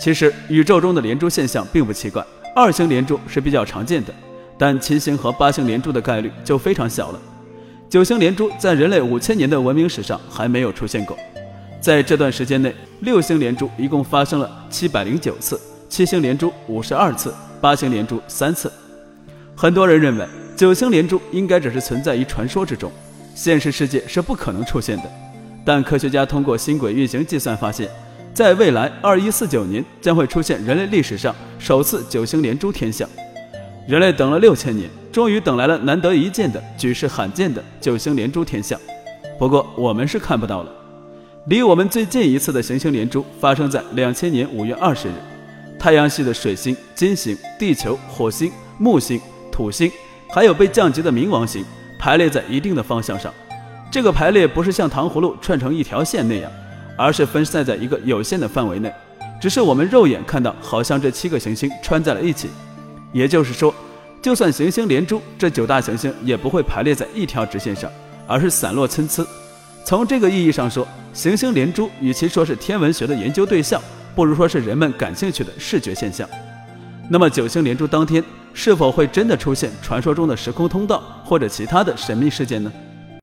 [0.00, 4.12] 其实宇宙中的连珠现象并不奇怪，二星连珠是比较常见的，
[4.58, 7.20] 但七星和八星连珠的概率就非常小了。
[7.88, 11.16] 九星连珠在人类五千年的文明史上还没有出现过，
[11.80, 18.72] 在这段时间内，六星连珠一共发生了七百零九次，七星连珠五十二次，八星连珠三次。
[19.54, 22.90] 很多人认为九星连珠应该只是存在于传说之中，
[23.34, 25.04] 现实世界是不可能出现的。
[25.64, 27.88] 但科学家通过星轨运行计算发现，
[28.34, 33.08] 在未来二一四九年将会出现人类历史上首次九星连珠天象。
[33.86, 38.78] 人类等了六千年，终于等来了难得一见的、举世罕见的九星连珠天象。
[39.38, 40.72] 不过我们是看不到了。
[41.46, 45.12] 离我们最近一次的行星连珠发生在两千年五月二十日，
[45.78, 49.20] 太阳系的水星、金星、地球、火星、木星、
[49.50, 49.90] 土星，
[50.30, 51.64] 还有被降级的冥王星
[51.98, 53.34] 排列在一定的方向上。
[53.90, 56.50] 这个排列不是像糖葫芦串成一条线那样，
[56.96, 58.92] 而是分散在一个有限的范围内。
[59.40, 62.48] 只是我们肉眼看到，好像这七个行星穿在了一起。
[63.12, 63.74] 也就是说，
[64.22, 67.90] 就算行星连珠，这九大行星也不会排列在一条直线上，
[68.26, 69.26] 而是散落参差。
[69.84, 73.82] 从这个意义上说，行星连珠与其说是天文学的研究对象，
[74.14, 76.28] 不如说是人们感兴趣的视觉现象。
[77.10, 78.22] 那么九星连珠当天，
[78.54, 82.72] 是否会真的出现传说中的时空通道或者其他的神秘事件呢？